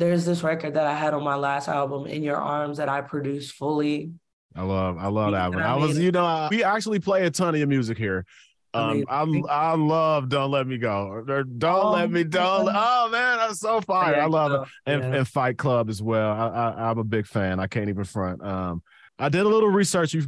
there's 0.00 0.24
this 0.24 0.42
record 0.42 0.74
that 0.74 0.86
I 0.86 0.94
had 0.94 1.14
on 1.14 1.22
my 1.22 1.36
last 1.36 1.68
album, 1.68 2.06
In 2.06 2.22
Your 2.22 2.38
Arms, 2.38 2.78
that 2.78 2.88
I 2.88 3.02
produced 3.02 3.52
fully. 3.52 4.12
I 4.56 4.62
love, 4.62 4.98
I 4.98 5.06
love 5.06 5.32
that 5.32 5.52
one. 5.52 5.62
I, 5.62 5.74
I 5.74 5.76
was, 5.76 5.96
you 5.96 6.10
know, 6.10 6.48
we 6.50 6.64
actually 6.64 6.98
play 6.98 7.24
a 7.26 7.30
ton 7.30 7.54
of 7.54 7.58
your 7.58 7.68
music 7.68 7.96
here. 7.96 8.26
Um, 8.72 9.04
I 9.08 9.22
I 9.50 9.74
love 9.74 10.28
"Don't 10.28 10.52
Let 10.52 10.66
Me 10.68 10.78
Go." 10.78 11.24
don't 11.26 11.64
oh, 11.64 11.90
let 11.90 12.08
me, 12.08 12.22
don't. 12.22 12.68
Oh 12.72 13.08
man, 13.10 13.38
that's 13.38 13.58
so 13.58 13.80
fire! 13.80 14.20
I 14.20 14.26
love 14.26 14.52
it, 14.52 14.68
and, 14.86 15.02
yeah. 15.02 15.18
and 15.18 15.28
Fight 15.28 15.58
Club 15.58 15.90
as 15.90 16.00
well. 16.00 16.30
I, 16.30 16.74
I, 16.78 16.90
am 16.90 16.98
a 16.98 17.04
big 17.04 17.26
fan. 17.26 17.58
I 17.58 17.66
can't 17.66 17.88
even 17.88 18.04
front. 18.04 18.40
Um, 18.44 18.82
I 19.20 19.28
did 19.28 19.42
a 19.42 19.48
little 19.48 19.68
research. 19.68 20.14
You 20.14 20.26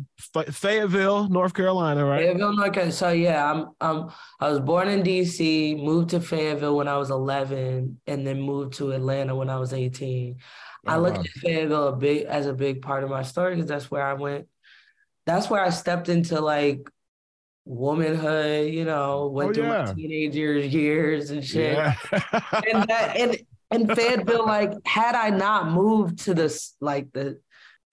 Fayetteville, 0.50 1.28
North 1.28 1.54
Carolina, 1.54 2.04
right? 2.04 2.20
Fayetteville, 2.20 2.54
North 2.54 2.72
Carolina. 2.72 2.92
So 2.92 3.08
yeah, 3.08 3.50
I'm 3.50 3.68
um 3.80 4.12
I 4.38 4.50
was 4.50 4.60
born 4.60 4.88
in 4.88 5.02
DC, 5.02 5.82
moved 5.82 6.10
to 6.10 6.20
Fayetteville 6.20 6.76
when 6.76 6.88
I 6.88 6.98
was 6.98 7.10
11, 7.10 8.00
and 8.06 8.26
then 8.26 8.40
moved 8.40 8.74
to 8.74 8.92
Atlanta 8.92 9.34
when 9.34 9.48
I 9.48 9.58
was 9.58 9.72
18. 9.72 10.36
I 10.86 10.96
look 10.98 11.14
at 11.14 11.26
Fayetteville 11.26 11.88
a 11.88 11.96
big 11.96 12.24
as 12.24 12.46
a 12.46 12.52
big 12.52 12.82
part 12.82 13.02
of 13.02 13.08
my 13.08 13.22
story 13.22 13.54
because 13.54 13.68
that's 13.68 13.90
where 13.90 14.02
I 14.02 14.12
went. 14.12 14.46
That's 15.24 15.48
where 15.48 15.64
I 15.64 15.70
stepped 15.70 16.10
into 16.10 16.40
like 16.40 16.90
womanhood, 17.64 18.72
you 18.74 18.84
know, 18.84 19.28
went 19.28 19.50
oh, 19.50 19.54
through 19.54 19.64
yeah. 19.64 19.84
my 19.84 19.94
teenager 19.94 20.58
years 20.58 21.30
and 21.30 21.42
shit. 21.42 21.76
Yeah. 21.76 21.94
and 22.12 22.88
that 22.88 23.14
and 23.16 23.38
and 23.70 23.90
Fayetteville, 23.96 24.44
like, 24.46 24.72
had 24.84 25.14
I 25.14 25.30
not 25.30 25.70
moved 25.72 26.18
to 26.24 26.34
this 26.34 26.74
like 26.80 27.10
the 27.12 27.40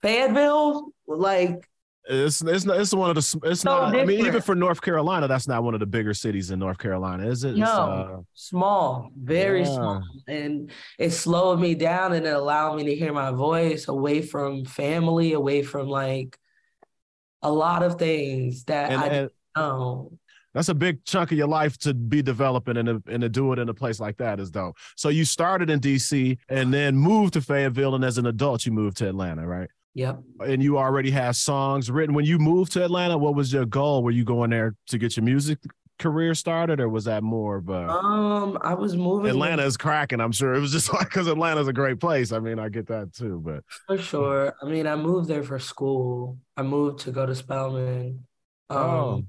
Fayetteville, 0.02 0.90
like 1.08 1.68
it's 2.10 2.42
it's 2.42 2.66
not, 2.66 2.80
it's 2.80 2.94
one 2.94 3.10
of 3.10 3.16
the 3.16 3.40
it's 3.50 3.62
so 3.62 3.70
not. 3.70 3.92
Different. 3.92 4.10
I 4.10 4.14
mean, 4.14 4.26
even 4.26 4.42
for 4.42 4.56
North 4.56 4.82
Carolina, 4.82 5.28
that's 5.28 5.48
not 5.48 5.64
one 5.64 5.76
of 5.76 5.80
the 5.80 5.86
bigger 5.86 6.14
cities 6.14 6.50
in 6.50 6.58
North 6.58 6.80
Carolina, 6.80 7.28
is 7.28 7.44
it? 7.44 7.56
No, 7.56 7.68
uh, 7.68 8.22
small, 8.34 9.12
very 9.16 9.60
yeah. 9.60 9.76
small, 9.76 10.04
and 10.28 10.72
it 10.98 11.12
slowed 11.12 11.60
me 11.60 11.76
down 11.76 12.14
and 12.14 12.26
it 12.26 12.34
allowed 12.34 12.78
me 12.78 12.86
to 12.86 12.96
hear 12.96 13.14
my 13.14 13.32
voice 13.32 13.88
away 13.88 14.22
from 14.22 14.66
family, 14.66 15.34
away 15.34 15.62
from 15.62 15.88
like 15.88 16.38
a 17.44 17.52
lot 17.52 17.84
of 17.84 18.00
things 18.00 18.64
that 18.66 18.92
and, 18.92 19.02
I 19.02 19.06
and, 19.08 19.30
know. 19.56 20.12
That's 20.56 20.70
a 20.70 20.74
big 20.74 21.06
chunk 21.06 21.32
of 21.32 21.38
your 21.38 21.48
life 21.48 21.78
to 21.80 21.94
be 21.94 22.24
developing 22.24 22.78
and 22.78 22.88
to, 22.88 23.04
and 23.08 23.22
to 23.22 23.30
do 23.30 23.54
it 23.54 23.60
in 23.60 23.70
a 23.70 23.74
place 23.74 24.00
like 24.00 24.18
that 24.18 24.40
is 24.40 24.50
dope. 24.50 24.78
So 24.96 25.10
you 25.10 25.24
started 25.24 25.70
in 25.70 25.80
DC 25.80 26.40
and 26.50 26.74
then 26.74 26.98
moved 26.98 27.34
to 27.34 27.42
Fayetteville, 27.42 27.94
and 27.94 28.04
as 28.04 28.18
an 28.18 28.26
adult, 28.26 28.66
you 28.66 28.72
moved 28.72 28.98
to 28.98 29.08
Atlanta, 29.08 29.46
right? 29.46 29.70
Yep. 29.96 30.20
And 30.42 30.64
you 30.64 30.78
already 30.78 31.12
have 31.12 31.36
songs 31.36 31.90
written. 31.90 32.14
When 32.16 32.26
you 32.26 32.38
moved 32.38 32.72
to 32.74 32.84
Atlanta, 32.84 33.18
what 33.18 33.36
was 33.36 33.52
your 33.52 33.66
goal? 33.66 34.04
Were 34.04 34.12
you 34.12 34.24
going 34.24 34.52
there 34.52 34.76
to 34.88 34.98
get 34.98 35.18
your 35.18 35.24
music 35.24 35.60
career 36.00 36.34
started, 36.34 36.80
or 36.80 36.90
was 36.90 37.06
that 37.06 37.24
more 37.24 37.58
of 37.58 37.70
a? 37.70 37.90
Um, 37.90 38.58
I 38.62 38.74
was 38.74 38.96
moving. 38.96 39.30
Atlanta 39.30 39.64
is 39.64 39.78
cracking. 39.78 40.22
I'm 40.22 40.32
sure 40.32 40.54
it 40.54 40.60
was 40.60 40.72
just 40.72 40.92
like 40.94 41.10
because 41.10 41.28
Atlanta's 41.28 41.68
a 41.68 41.74
great 41.74 42.00
place. 42.00 42.32
I 42.32 42.40
mean, 42.40 42.60
I 42.60 42.70
get 42.70 42.88
that 42.88 43.14
too, 43.14 43.42
but 43.44 43.64
for 43.88 43.98
sure. 43.98 44.56
I 44.62 44.66
mean, 44.66 44.88
I 44.88 44.96
moved 44.96 45.28
there 45.28 45.44
for 45.44 45.60
school. 45.60 46.38
I 46.56 46.64
moved 46.64 47.00
to 47.02 47.12
go 47.12 47.26
to 47.26 47.36
Spelman. 47.36 48.26
Um, 48.72 48.80
oh. 48.80 49.24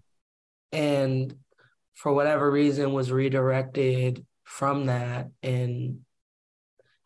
and 0.72 1.34
for 1.94 2.12
whatever 2.12 2.50
reason 2.50 2.92
was 2.92 3.10
redirected 3.10 4.24
from 4.44 4.86
that 4.86 5.28
and 5.42 6.00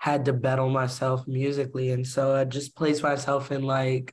had 0.04 0.26
to 0.26 0.34
battle 0.34 0.68
myself 0.68 1.26
musically. 1.26 1.90
And 1.90 2.06
so 2.06 2.37
I 2.37 2.44
just 2.44 2.76
placed 2.76 3.02
myself 3.02 3.50
in 3.50 3.62
like, 3.62 4.12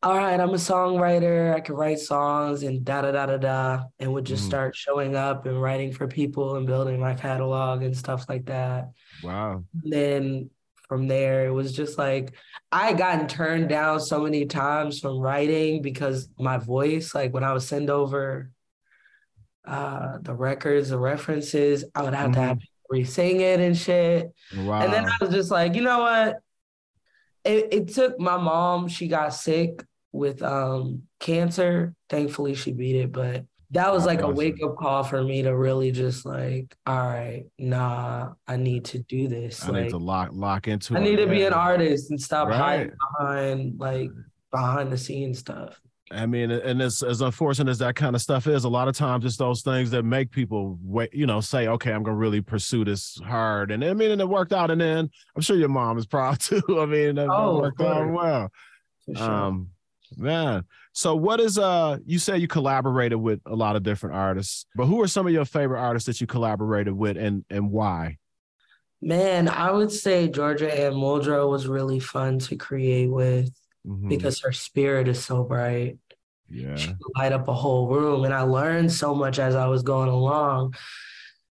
all 0.00 0.16
right, 0.16 0.38
I'm 0.38 0.50
a 0.50 0.68
songwriter. 0.70 1.52
I 1.52 1.58
can 1.58 1.74
write 1.74 1.98
songs 1.98 2.62
and 2.62 2.84
da 2.84 3.02
da 3.02 3.10
da 3.10 3.26
da 3.26 3.36
da, 3.38 3.82
and 3.98 4.12
would 4.12 4.24
just 4.24 4.44
mm. 4.44 4.46
start 4.46 4.76
showing 4.76 5.16
up 5.16 5.46
and 5.46 5.60
writing 5.60 5.90
for 5.90 6.06
people 6.06 6.54
and 6.54 6.68
building 6.68 7.00
my 7.00 7.14
catalog 7.14 7.82
and 7.82 7.96
stuff 7.96 8.26
like 8.28 8.44
that. 8.44 8.90
Wow. 9.24 9.64
And 9.82 9.92
then 9.92 10.50
from 10.86 11.08
there, 11.08 11.46
it 11.46 11.52
was 11.52 11.72
just 11.72 11.98
like 11.98 12.34
I 12.70 12.86
had 12.86 12.98
gotten 12.98 13.26
turned 13.26 13.68
down 13.68 13.98
so 13.98 14.20
many 14.20 14.46
times 14.46 15.00
from 15.00 15.18
writing 15.18 15.82
because 15.82 16.28
my 16.38 16.58
voice, 16.58 17.12
like 17.12 17.34
when 17.34 17.42
I 17.42 17.52
would 17.52 17.62
send 17.62 17.90
over 17.90 18.52
uh 19.66 20.18
the 20.22 20.34
records, 20.34 20.90
the 20.90 20.98
references, 20.98 21.84
I 21.92 22.02
would 22.02 22.14
have 22.14 22.30
mm-hmm. 22.30 22.40
to 22.40 22.46
have 22.46 22.58
re-sing 22.90 23.40
it 23.40 23.60
and 23.60 23.76
shit. 23.76 24.32
Wow. 24.56 24.82
And 24.82 24.92
then 24.92 25.06
I 25.06 25.16
was 25.20 25.30
just 25.30 25.50
like, 25.50 25.74
you 25.74 25.82
know 25.82 26.00
what? 26.00 26.38
It, 27.44 27.68
it 27.72 27.88
took 27.88 28.18
my 28.18 28.36
mom, 28.36 28.88
she 28.88 29.08
got 29.08 29.34
sick 29.34 29.84
with 30.12 30.42
um 30.42 31.02
cancer. 31.20 31.94
Thankfully 32.08 32.54
she 32.54 32.72
beat 32.72 32.96
it, 32.96 33.12
but 33.12 33.44
that 33.70 33.92
was 33.92 34.06
like 34.06 34.22
a 34.22 34.28
wake 34.28 34.62
up 34.62 34.76
call 34.76 35.02
for 35.02 35.22
me 35.22 35.42
to 35.42 35.54
really 35.54 35.90
just 35.90 36.24
like, 36.24 36.76
all 36.86 36.96
right, 36.96 37.44
nah, 37.58 38.32
I 38.46 38.56
need 38.56 38.84
to 38.86 39.00
do 39.00 39.26
this. 39.26 39.64
I 39.64 39.70
like, 39.70 39.82
need 39.84 39.90
to 39.90 39.98
lock 39.98 40.30
lock 40.32 40.68
into 40.68 40.94
I 40.94 40.98
it. 40.98 41.00
I 41.00 41.04
need 41.04 41.16
to 41.16 41.26
be 41.26 41.42
an 41.42 41.52
artist 41.52 42.10
and 42.10 42.20
stop 42.20 42.48
right. 42.48 42.56
hiding 42.56 42.92
behind 43.18 43.80
like 43.80 44.10
behind 44.52 44.92
the 44.92 44.98
scenes 44.98 45.40
stuff. 45.40 45.80
I 46.14 46.26
mean, 46.26 46.50
and 46.50 46.80
as 46.80 47.02
as 47.02 47.20
unfortunate 47.20 47.70
as 47.70 47.78
that 47.78 47.96
kind 47.96 48.14
of 48.14 48.22
stuff 48.22 48.46
is, 48.46 48.64
a 48.64 48.68
lot 48.68 48.88
of 48.88 48.96
times 48.96 49.24
it's 49.24 49.36
those 49.36 49.62
things 49.62 49.90
that 49.90 50.04
make 50.04 50.30
people 50.30 50.78
wait, 50.82 51.12
you 51.12 51.26
know, 51.26 51.40
say, 51.40 51.68
okay, 51.68 51.92
I'm 51.92 52.02
gonna 52.02 52.16
really 52.16 52.40
pursue 52.40 52.84
this 52.84 53.18
hard. 53.24 53.70
And 53.70 53.84
I 53.84 53.92
mean, 53.94 54.10
and 54.10 54.20
it 54.20 54.28
worked 54.28 54.52
out. 54.52 54.70
And 54.70 54.80
then 54.80 55.10
I'm 55.34 55.42
sure 55.42 55.56
your 55.56 55.68
mom 55.68 55.98
is 55.98 56.06
proud 56.14 56.40
too. 56.40 56.62
I 56.68 56.86
mean, 56.86 57.18
it 57.18 57.28
oh, 57.30 57.60
worked 57.60 57.80
out 57.80 58.10
well. 58.10 58.50
Sure. 59.14 59.30
Um, 59.30 59.70
man. 60.16 60.64
So 60.92 61.16
what 61.16 61.40
is 61.40 61.58
uh 61.58 61.98
you 62.06 62.18
said 62.18 62.40
you 62.40 62.48
collaborated 62.48 63.18
with 63.18 63.40
a 63.46 63.54
lot 63.54 63.76
of 63.76 63.82
different 63.82 64.14
artists, 64.16 64.66
but 64.76 64.86
who 64.86 65.02
are 65.02 65.08
some 65.08 65.26
of 65.26 65.32
your 65.32 65.44
favorite 65.44 65.80
artists 65.80 66.06
that 66.06 66.20
you 66.20 66.26
collaborated 66.26 66.94
with 66.94 67.16
and 67.16 67.44
and 67.50 67.70
why? 67.70 68.18
Man, 69.02 69.48
I 69.48 69.70
would 69.70 69.92
say 69.92 70.28
Georgia 70.28 70.72
Anne 70.72 70.94
Muldrow 70.94 71.50
was 71.50 71.66
really 71.66 71.98
fun 71.98 72.38
to 72.40 72.56
create 72.56 73.10
with 73.10 73.52
mm-hmm. 73.86 74.08
because 74.08 74.40
her 74.40 74.52
spirit 74.52 75.08
is 75.08 75.22
so 75.22 75.42
bright. 75.42 75.98
Yeah. 76.54 76.76
She 76.76 76.94
light 77.16 77.32
up 77.32 77.48
a 77.48 77.54
whole 77.54 77.88
room. 77.88 78.24
And 78.24 78.32
I 78.32 78.42
learned 78.42 78.92
so 78.92 79.14
much 79.14 79.38
as 79.38 79.54
I 79.54 79.66
was 79.66 79.82
going 79.82 80.08
along. 80.08 80.74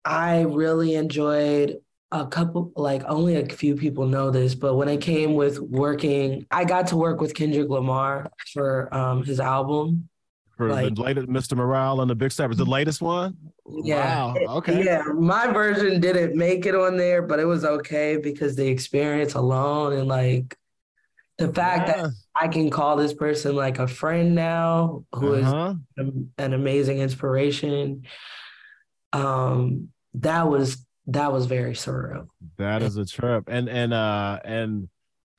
I 0.05 0.41
really 0.41 0.95
enjoyed 0.95 1.77
a 2.12 2.25
couple, 2.27 2.72
like 2.75 3.03
only 3.05 3.36
a 3.36 3.45
few 3.45 3.75
people 3.75 4.05
know 4.05 4.29
this, 4.29 4.55
but 4.55 4.75
when 4.75 4.88
it 4.88 5.01
came 5.01 5.33
with 5.33 5.60
working, 5.60 6.45
I 6.51 6.63
got 6.63 6.88
to 6.88 6.98
work 6.98 7.19
with 7.19 7.33
Kendrick 7.33 7.69
Lamar 7.69 8.31
for 8.53 8.93
um, 8.93 9.24
his 9.24 9.39
album. 9.39 10.10
For 10.57 10.69
like, 10.69 10.93
the 10.93 11.01
latest 11.01 11.27
Mr. 11.27 11.57
Morale 11.57 12.01
and 12.01 12.10
the 12.10 12.15
Big 12.15 12.31
Steppers, 12.31 12.57
the 12.57 12.65
latest 12.65 13.01
one? 13.01 13.36
Yeah. 13.83 14.25
Wow. 14.25 14.57
Okay. 14.57 14.83
Yeah. 14.83 15.01
My 15.15 15.48
version 15.48 16.00
didn't 16.00 16.36
make 16.36 16.65
it 16.67 16.75
on 16.75 16.98
there, 16.98 17.24
but 17.24 17.39
it 17.39 17.45
was 17.45 17.65
okay 17.65 18.17
because 18.17 18.55
the 18.55 18.67
experience 18.67 19.33
alone 19.33 19.93
and 19.93 20.07
like 20.07 20.55
the 21.38 21.52
fact 21.52 21.88
yeah. 21.88 22.04
that 22.04 22.12
I 22.40 22.48
can 22.48 22.70
call 22.70 22.96
this 22.96 23.13
person 23.13 23.56
like 23.56 23.80
a 23.80 23.88
friend 23.88 24.36
now 24.36 25.06
who 25.13 25.36
uh-huh. 25.36 25.75
is 25.98 26.10
an 26.38 26.54
amazing 26.54 27.00
inspiration. 27.00 28.04
Um, 29.13 29.90
that 30.16 30.48
was 30.48 30.86
that 31.08 31.32
was 31.32 31.48
very 31.48 31.74
surreal. 31.74 32.28
That 32.58 32.82
is 32.82 32.98
a 32.98 33.06
trip. 33.06 33.46
And 33.48 33.68
and 33.68 33.94
uh 33.94 34.40
and 34.44 34.90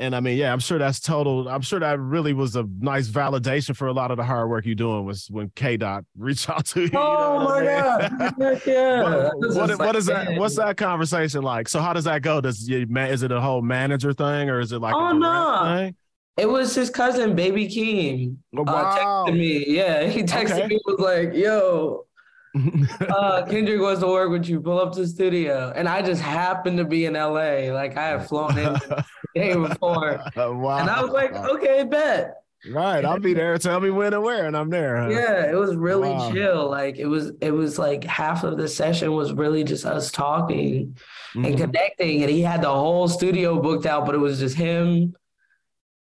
and 0.00 0.16
I 0.16 0.20
mean, 0.20 0.36
yeah, 0.36 0.52
I'm 0.52 0.58
sure 0.58 0.78
that's 0.78 0.98
total. 0.98 1.48
I'm 1.48 1.62
sure 1.62 1.78
that 1.78 2.00
really 2.00 2.32
was 2.32 2.56
a 2.56 2.66
nice 2.80 3.08
validation 3.08 3.76
for 3.76 3.86
a 3.86 3.92
lot 3.92 4.10
of 4.10 4.16
the 4.16 4.24
hard 4.24 4.50
work 4.50 4.66
you're 4.66 4.74
doing 4.74 5.04
was 5.04 5.28
when 5.30 5.52
K 5.54 5.76
Dot 5.76 6.04
reached 6.18 6.50
out 6.50 6.66
to 6.66 6.82
you. 6.82 6.90
Oh 6.94 7.34
you 7.34 7.38
know 7.38 7.44
my 7.44 7.58
I 7.58 8.08
mean? 8.08 8.34
god! 8.38 8.62
yeah. 8.66 9.02
what, 9.34 9.54
what, 9.54 9.78
what 9.78 9.96
is 9.96 10.06
that? 10.06 10.36
What's 10.36 10.56
that 10.56 10.76
conversation 10.76 11.42
like? 11.42 11.68
So 11.68 11.80
how 11.80 11.92
does 11.92 12.04
that 12.04 12.22
go? 12.22 12.40
Does 12.40 12.68
you 12.68 12.86
is 12.96 13.22
it 13.22 13.30
a 13.30 13.40
whole 13.40 13.62
manager 13.62 14.12
thing 14.12 14.50
or 14.50 14.60
is 14.60 14.72
it 14.72 14.80
like? 14.80 14.94
Oh 14.94 15.12
no! 15.12 15.76
Thing? 15.76 15.96
It 16.36 16.46
was 16.48 16.74
his 16.74 16.90
cousin, 16.90 17.36
Baby 17.36 17.68
Keem. 17.68 18.36
Oh, 18.56 18.64
wow. 18.64 18.72
Uh, 18.72 18.98
texted 19.30 19.38
me. 19.38 19.64
Yeah, 19.68 20.06
he 20.08 20.22
texted 20.22 20.64
okay. 20.64 20.66
me 20.66 20.80
was 20.84 20.98
like, 20.98 21.34
"Yo, 21.34 22.06
uh, 23.00 23.44
Kendrick 23.46 23.80
wants 23.80 24.00
to 24.00 24.06
work 24.06 24.30
with 24.30 24.48
you. 24.48 24.60
Pull 24.60 24.78
up 24.78 24.92
to 24.94 25.00
the 25.00 25.06
studio." 25.06 25.72
And 25.74 25.88
I 25.88 26.02
just 26.02 26.22
happened 26.22 26.78
to 26.78 26.84
be 26.84 27.06
in 27.06 27.14
LA. 27.14 27.72
Like 27.72 27.96
I 27.96 28.08
had 28.08 28.28
flown 28.28 28.58
in 28.58 28.72
the 28.72 29.04
day 29.34 29.54
before, 29.54 30.20
wow. 30.36 30.78
and 30.78 30.90
I 30.90 31.02
was 31.02 31.10
like, 31.10 31.34
"Okay, 31.34 31.84
bet." 31.84 32.34
Right, 32.70 33.04
I'll 33.04 33.20
be 33.20 33.34
there. 33.34 33.58
Tell 33.58 33.78
me 33.78 33.90
when 33.90 34.14
and 34.14 34.22
where, 34.22 34.46
and 34.46 34.56
I'm 34.56 34.70
there. 34.70 34.96
Huh? 34.96 35.08
Yeah, 35.10 35.50
it 35.50 35.54
was 35.54 35.76
really 35.76 36.08
wow. 36.08 36.32
chill. 36.32 36.70
Like 36.70 36.96
it 36.96 37.06
was, 37.06 37.32
it 37.42 37.50
was 37.50 37.78
like 37.78 38.04
half 38.04 38.42
of 38.42 38.56
the 38.56 38.68
session 38.68 39.12
was 39.12 39.34
really 39.34 39.64
just 39.64 39.84
us 39.84 40.10
talking 40.10 40.96
mm-hmm. 41.34 41.44
and 41.44 41.58
connecting, 41.58 42.22
and 42.22 42.30
he 42.30 42.40
had 42.40 42.62
the 42.62 42.70
whole 42.70 43.06
studio 43.06 43.60
booked 43.60 43.84
out, 43.84 44.06
but 44.06 44.14
it 44.14 44.18
was 44.18 44.38
just 44.38 44.56
him 44.56 45.14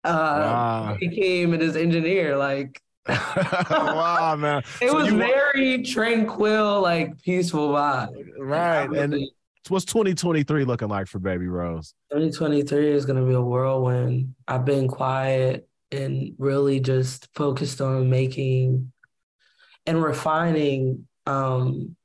uh, 0.03 0.09
wow. 0.09 0.97
he 0.99 1.09
came 1.09 1.53
and 1.53 1.61
his 1.61 1.75
engineer. 1.75 2.37
Like, 2.37 2.81
wow, 3.07 4.35
man! 4.37 4.63
It 4.81 4.89
so 4.89 4.95
was 4.95 5.07
very 5.07 5.83
tranquil, 5.83 6.81
like 6.81 7.21
peaceful 7.21 7.69
vibe. 7.69 8.09
Right, 8.37 8.89
and 8.91 9.15
what's 9.69 9.85
2023 9.85 10.65
looking 10.65 10.87
like 10.87 11.07
for 11.07 11.19
Baby 11.19 11.47
Rose? 11.47 11.93
2023 12.11 12.91
is 12.91 13.05
gonna 13.05 13.25
be 13.25 13.33
a 13.33 13.41
whirlwind. 13.41 14.35
I've 14.47 14.65
been 14.65 14.87
quiet 14.87 15.67
and 15.91 16.33
really 16.37 16.79
just 16.79 17.27
focused 17.33 17.81
on 17.81 18.09
making 18.09 18.91
and 19.85 20.01
refining 20.01 21.07
um, 21.25 21.95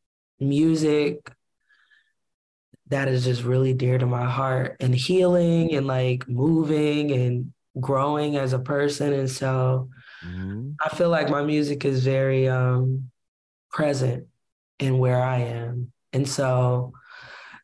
music 0.41 1.31
that 2.89 3.09
is 3.09 3.25
just 3.25 3.43
really 3.43 3.75
dear 3.75 3.99
to 3.99 4.07
my 4.07 4.25
heart 4.25 4.77
and 4.81 4.95
healing 4.95 5.75
and 5.75 5.87
like 5.87 6.29
moving 6.29 7.11
and 7.11 7.53
growing 7.81 8.37
as 8.37 8.53
a 8.53 8.59
person. 8.59 9.13
And 9.13 9.31
so 9.31 9.89
mm-hmm. 10.25 10.73
I 10.85 10.89
feel 10.91 11.09
like 11.09 11.29
my 11.29 11.43
music 11.43 11.85
is 11.85 12.05
very 12.05 12.49
um, 12.49 13.11
present 13.71 14.27
in 14.79 14.99
where 14.99 15.23
I 15.23 15.39
am. 15.39 15.93
And 16.13 16.29
so 16.29 16.93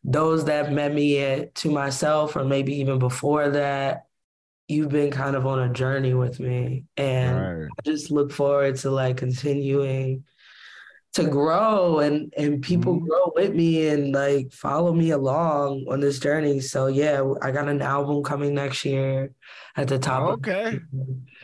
those 0.05 0.47
that 0.47 0.73
met 0.73 0.93
me 0.93 1.19
at 1.21 1.55
to 1.57 1.71
myself, 1.71 2.37
or 2.37 2.45
maybe 2.45 2.77
even 2.77 2.99
before 2.99 3.51
that, 3.51 4.07
you've 4.69 4.89
been 4.89 5.11
kind 5.11 5.37
of 5.37 5.47
on 5.47 5.59
a 5.59 5.73
journey 5.73 6.15
with 6.15 6.41
me. 6.41 6.85
And 6.97 7.61
right. 7.61 7.69
I 7.79 7.83
just 7.85 8.11
look 8.11 8.33
forward 8.33 8.77
to 8.77 8.91
like 8.91 9.17
continuing 9.17 10.25
to 11.13 11.25
grow 11.25 11.99
and 11.99 12.33
and 12.37 12.63
people 12.63 12.97
mm-hmm. 12.97 13.07
grow 13.07 13.33
with 13.35 13.55
me 13.55 13.89
and 13.89 14.15
like 14.15 14.51
follow 14.53 14.93
me 14.93 15.11
along 15.11 15.85
on 15.91 16.01
this 16.01 16.19
journey. 16.19 16.61
So 16.61 16.87
yeah, 16.87 17.23
I 17.43 17.51
got 17.51 17.69
an 17.69 17.83
album 17.83 18.23
coming 18.23 18.55
next 18.55 18.85
year 18.85 19.33
at 19.77 19.89
the 19.89 19.99
top. 19.99 20.23
Okay. 20.39 20.81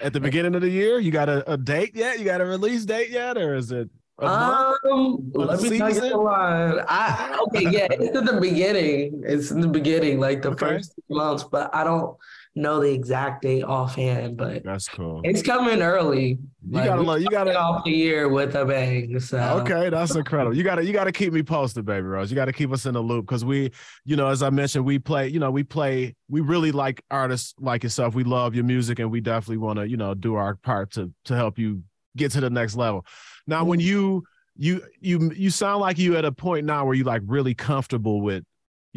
At 0.01 0.13
the 0.13 0.21
beginning 0.21 0.55
of 0.55 0.63
the 0.63 0.71
year, 0.71 0.99
you 0.99 1.11
got 1.11 1.29
a, 1.29 1.53
a 1.53 1.57
date 1.57 1.95
yet? 1.95 2.19
You 2.19 2.25
got 2.25 2.41
a 2.41 2.47
release 2.47 2.85
date 2.85 3.11
yet, 3.11 3.37
or 3.37 3.55
is 3.55 3.71
it? 3.71 3.91
Um, 4.21 5.31
let 5.33 5.63
me 5.63 5.79
tell 5.79 5.95
you 5.95 6.01
the 6.01 6.17
line. 6.17 6.85
I 6.89 7.39
okay, 7.47 7.71
yeah, 7.71 7.87
it's 7.91 8.17
in 8.17 8.25
the 8.25 8.41
beginning. 8.41 9.23
It's 9.25 9.53
in 9.53 9.61
the 9.61 9.69
beginning, 9.69 10.19
like 10.19 10.43
the 10.43 10.51
okay. 10.51 10.67
first 10.67 10.95
months, 11.09 11.45
but 11.45 11.73
I 11.73 11.85
don't 11.85 12.17
know 12.59 12.81
the 12.81 12.93
exact 12.93 13.43
date 13.43 13.63
offhand, 13.63 14.37
but 14.37 14.65
that's 14.65 14.89
cool. 14.89 15.21
It's 15.25 15.43
coming 15.43 15.81
early. 15.81 16.39
You 16.69 16.73
like, 16.73 16.85
gotta 16.85 17.03
look. 17.03 17.21
You 17.21 17.29
gotta 17.31 17.57
off 17.57 17.85
the 17.85 17.91
year 17.91 18.29
with 18.29 18.55
a 18.55 18.65
bang. 18.65 19.19
So 19.21 19.39
okay, 19.63 19.89
that's 19.89 20.15
incredible. 20.15 20.57
You 20.57 20.63
gotta 20.63 20.85
you 20.85 20.93
gotta 20.93 21.13
keep 21.13 21.33
me 21.33 21.43
posted, 21.43 21.87
baby 21.87 22.03
Rose. 22.03 22.31
You 22.31 22.35
gotta 22.35 22.53
keep 22.53 22.73
us 22.73 22.85
in 22.85 22.95
the 22.95 23.01
loop 23.01 23.27
because 23.27 23.45
we, 23.45 23.71
you 24.05 24.17
know, 24.17 24.29
as 24.29 24.43
I 24.43 24.51
mentioned, 24.51 24.85
we 24.85 24.99
play. 24.99 25.29
You 25.29 25.41
know, 25.41 25.51
we 25.51 25.63
play. 25.63 26.15
We 26.29 26.41
really 26.41 26.73
like 26.73 27.03
artists 27.11 27.55
like 27.59 27.83
yourself. 27.83 28.15
We 28.15 28.25
love 28.25 28.55
your 28.55 28.65
music, 28.65 28.99
and 28.99 29.11
we 29.11 29.21
definitely 29.21 29.59
want 29.59 29.79
to, 29.79 29.89
you 29.89 29.97
know, 29.97 30.15
do 30.15 30.35
our 30.35 30.57
part 30.57 30.91
to 30.93 31.13
to 31.25 31.37
help 31.37 31.59
you 31.59 31.83
get 32.17 32.33
to 32.33 32.41
the 32.41 32.51
next 32.51 32.77
level. 32.77 33.07
Now, 33.47 33.65
when 33.65 33.81
you 33.81 34.25
you 34.57 34.83
you 35.01 35.33
you 35.35 35.51
sound 35.51 35.81
like 35.81 35.99
you 35.99 36.17
at 36.17 36.25
a 36.25 36.33
point 36.33 36.67
now 36.67 36.85
where 36.85 36.95
you 36.95 37.05
like 37.05 37.23
really 37.25 37.55
comfortable 37.55 38.21
with 38.21 38.45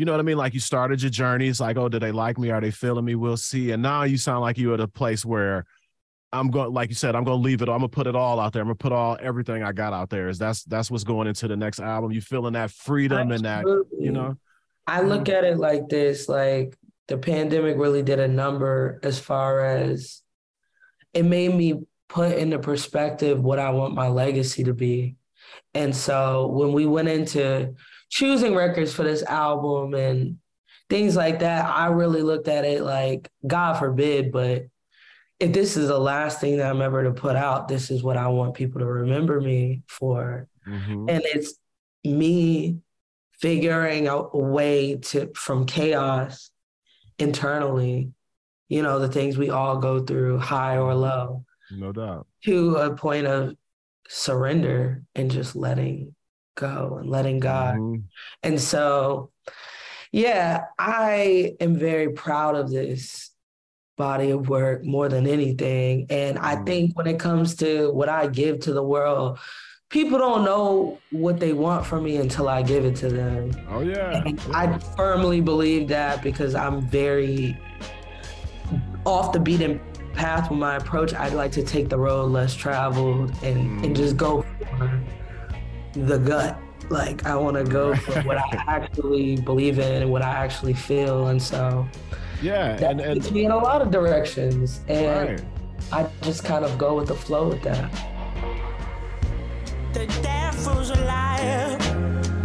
you 0.02 0.06
know 0.06 0.14
what 0.14 0.20
I 0.20 0.24
mean? 0.24 0.38
Like 0.38 0.56
you 0.56 0.60
started 0.60 1.00
your 1.04 1.12
journey. 1.12 1.48
It's 1.48 1.60
like, 1.60 1.78
oh, 1.78 1.88
do 1.88 2.00
they 2.00 2.12
like 2.12 2.40
me? 2.40 2.50
Are 2.50 2.60
they 2.60 2.72
feeling 2.72 3.06
me? 3.06 3.14
We'll 3.14 3.38
see. 3.38 3.70
And 3.70 3.84
now 3.84 4.02
you 4.02 4.18
sound 4.18 4.42
like 4.42 4.58
you're 4.58 4.74
at 4.74 4.80
a 4.80 4.88
place 4.88 5.24
where 5.24 5.64
I'm 6.34 6.50
going, 6.50 6.74
like 6.74 6.90
you 6.90 6.96
said, 6.96 7.16
I'm 7.16 7.24
gonna 7.24 7.36
leave 7.36 7.62
it. 7.62 7.70
I'm 7.70 7.78
gonna 7.78 7.88
put 7.88 8.08
it 8.08 8.16
all 8.16 8.40
out 8.40 8.52
there. 8.52 8.64
I'm 8.64 8.68
gonna 8.70 8.78
put 8.78 8.94
all 8.94 9.16
everything 9.22 9.62
I 9.62 9.74
got 9.74 9.94
out 9.94 10.10
there. 10.10 10.28
Is 10.28 10.40
that's 10.40 10.64
that's 10.64 10.90
what's 10.90 11.04
going 11.04 11.28
into 11.28 11.48
the 11.48 11.56
next 11.56 11.80
album. 11.80 12.12
You 12.12 12.20
feeling 12.20 12.54
that 12.54 12.72
freedom 12.72 13.32
Absolutely. 13.32 13.36
and 13.36 13.68
that, 13.68 14.04
you 14.04 14.12
know. 14.12 14.38
I 14.88 15.02
look 15.02 15.30
at 15.30 15.44
it 15.44 15.60
like 15.60 15.88
this: 15.88 16.28
like 16.28 16.76
the 17.08 17.20
pandemic 17.20 17.78
really 17.78 18.02
did 18.02 18.20
a 18.20 18.28
number 18.28 19.00
as 19.04 19.20
far 19.20 19.64
as 19.64 20.24
it 21.14 21.26
made 21.26 21.54
me 21.54 21.84
put 22.10 22.36
into 22.36 22.58
perspective 22.58 23.40
what 23.40 23.60
I 23.60 23.70
want 23.70 23.94
my 23.94 24.08
legacy 24.08 24.64
to 24.64 24.74
be. 24.74 25.18
And 25.76 25.96
so 25.96 26.48
when 26.48 26.74
we 26.74 26.88
went 26.88 27.08
into 27.08 27.76
choosing 28.12 28.54
records 28.54 28.94
for 28.94 29.04
this 29.04 29.24
album 29.24 29.96
and 29.96 30.38
things 30.90 31.16
like 31.16 31.40
that, 31.40 31.66
I 31.66 31.88
really 31.88 32.22
looked 32.22 32.50
at 32.50 32.66
it 32.66 32.84
like, 32.84 33.30
God 33.48 33.80
forbid, 33.80 34.32
but 34.32 34.68
if 35.40 35.54
this 35.54 35.76
is 35.76 35.88
the 35.88 35.98
last 35.98 36.40
thing 36.40 36.58
that 36.58 36.70
I'm 36.70 36.82
ever 36.84 37.04
to 37.06 37.12
put 37.12 37.36
out, 37.36 37.68
this 37.68 37.90
is 37.90 38.04
what 38.04 38.18
I 38.18 38.28
want 38.28 38.54
people 38.54 38.80
to 38.82 38.86
remember 38.86 39.42
me 39.42 39.82
for. 39.88 40.48
Mm-hmm. 40.68 41.10
And 41.10 41.24
it's 41.26 41.56
me 42.04 42.78
figuring 43.40 44.08
out 44.08 44.32
a 44.34 44.38
way 44.38 44.98
to 44.98 45.32
from 45.34 45.66
chaos 45.66 46.52
internally, 47.18 48.12
you 48.68 48.84
know, 48.84 49.00
the 49.00 49.08
things 49.08 49.38
we 49.38 49.50
all 49.50 49.78
go 49.78 50.00
through, 50.02 50.38
high 50.38 50.78
or 50.78 50.94
low. 50.94 51.46
No 51.72 51.92
doubt. 51.92 52.28
To 52.44 52.76
a 52.76 52.96
point 52.96 53.26
of 53.26 53.56
surrender 54.10 55.04
and 55.16 55.32
just 55.32 55.56
letting 55.56 56.14
go 56.56 56.98
and 57.00 57.10
letting 57.10 57.40
God. 57.40 57.76
Mm-hmm. 57.76 58.02
And 58.44 58.60
so, 58.60 59.32
yeah, 60.12 60.66
I 60.78 61.56
am 61.60 61.76
very 61.76 62.12
proud 62.12 62.56
of 62.56 62.70
this 62.70 63.32
body 63.98 64.32
of 64.32 64.50
work 64.50 64.84
more 64.84 65.10
than 65.10 65.28
anything. 65.28 66.08
And 66.10 66.40
I 66.40 66.56
mm. 66.56 66.66
think 66.66 66.98
when 66.98 67.08
it 67.08 67.20
comes 67.20 67.56
to 67.58 67.92
what 67.92 68.10
I 68.10 68.28
give 68.28 68.60
to 68.62 68.74
the 68.74 68.84
world, 68.84 69.40
people 69.90 70.18
don't 70.18 70.44
know 70.44 70.98
what 71.12 71.40
they 71.40 71.54
want 71.54 71.86
from 71.86 72.04
me 72.06 72.18
until 72.18 72.50
I 72.50 72.64
give 72.64 72.84
it 72.84 72.96
to 72.98 73.10
them. 73.10 73.52
Oh 73.70 73.82
yeah. 73.82 74.24
yeah. 74.26 74.34
I 74.54 74.78
firmly 74.96 75.42
believe 75.42 75.88
that 75.90 76.24
because 76.24 76.56
I'm 76.56 76.82
very 76.82 77.58
off 79.06 79.34
the 79.34 79.40
beaten 79.40 79.80
path 80.14 80.50
with 80.50 80.60
my 80.60 80.78
approach. 80.78 81.14
I'd 81.14 81.34
like 81.34 81.52
to 81.54 81.64
take 81.64 81.90
the 81.90 81.98
road 81.98 82.32
less 82.32 82.56
traveled 82.56 83.32
and 83.44 83.82
mm. 83.82 83.86
and 83.86 83.96
just 83.96 84.18
go 84.18 84.42
for 84.78 85.02
the 85.94 86.18
gut. 86.18 86.58
Like 86.90 87.26
I 87.26 87.36
want 87.36 87.56
to 87.58 87.64
go 87.64 87.96
for 87.96 88.22
what 88.22 88.38
I 88.38 88.50
actually 88.68 89.38
believe 89.38 89.80
in 89.80 90.02
and 90.02 90.12
what 90.12 90.22
I 90.22 90.32
actually 90.32 90.74
feel, 90.74 91.28
and 91.28 91.42
so 91.42 91.88
yeah, 92.42 92.76
that 92.78 92.92
and, 92.92 93.02
and 93.02 93.32
me 93.32 93.46
in 93.46 93.52
a 93.52 93.58
lot 93.58 93.82
of 93.82 93.92
directions, 93.92 94.82
and 94.88 95.40
right. 95.40 95.46
I 95.92 96.10
just 96.22 96.44
kind 96.44 96.66
of 96.66 96.78
go 96.78 96.96
with 96.96 97.08
the 97.08 97.16
flow 97.16 97.48
with 97.48 97.62
that. 97.64 97.92
The 99.94 100.08
devil's 100.22 100.90
a 100.90 101.00
liar 101.06 101.78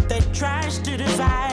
that 0.08 0.28
tries 0.32 0.78
to 0.80 0.96
divide 0.96 1.45